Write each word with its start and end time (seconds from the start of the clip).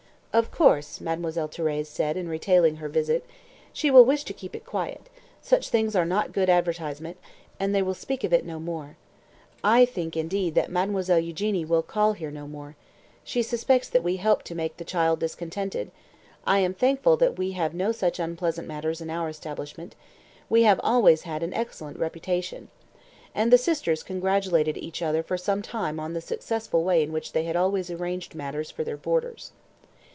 "Of 0.33 0.49
course," 0.49 1.01
Mademoiselle 1.01 1.49
Thérèse 1.49 1.87
said, 1.87 2.15
in 2.15 2.29
retailing 2.29 2.77
her 2.77 2.87
visit, 2.87 3.25
"she 3.73 3.91
will 3.91 4.05
wish 4.05 4.23
to 4.23 4.31
keep 4.33 4.55
it 4.55 4.63
quiet; 4.65 5.09
such 5.41 5.67
things 5.67 5.93
are 5.93 6.05
not 6.05 6.27
a 6.27 6.31
good 6.31 6.49
advertisement, 6.49 7.17
and 7.59 7.75
they 7.75 7.81
will 7.81 7.93
speak 7.93 8.23
of 8.23 8.31
it 8.31 8.45
no 8.45 8.57
more. 8.57 8.95
I 9.61 9.83
think, 9.83 10.15
indeed, 10.15 10.55
that 10.55 10.71
Mademoiselle 10.71 11.19
Eugénie 11.19 11.67
will 11.67 11.81
call 11.81 12.13
here 12.13 12.31
no 12.31 12.47
more. 12.47 12.77
She 13.25 13.43
suspects 13.43 13.89
that 13.89 14.03
we 14.05 14.15
helped 14.15 14.45
to 14.45 14.55
make 14.55 14.77
the 14.77 14.85
child 14.85 15.19
discontented. 15.19 15.91
I 16.47 16.59
am 16.59 16.73
thankful 16.73 17.17
that 17.17 17.37
we 17.37 17.51
have 17.51 17.73
no 17.73 17.91
such 17.91 18.17
unpleasant 18.17 18.69
matters 18.69 19.01
in 19.01 19.09
our 19.09 19.27
establishment. 19.27 19.97
We 20.49 20.63
have 20.63 20.79
always 20.81 21.23
had 21.23 21.43
an 21.43 21.53
excellent 21.53 21.99
reputation!" 21.99 22.69
and 23.35 23.51
the 23.51 23.57
sisters 23.57 24.01
congratulated 24.01 24.77
each 24.77 25.01
other 25.01 25.23
for 25.23 25.37
some 25.37 25.61
time 25.61 25.99
on 25.99 26.13
the 26.13 26.21
successful 26.21 26.85
way 26.85 27.03
in 27.03 27.11
which 27.11 27.33
they 27.33 27.43
had 27.43 27.57
always 27.57 27.91
arranged 27.91 28.33
matters 28.33 28.71
for 28.71 28.85
their 28.85 28.95
boarders. 28.95 29.51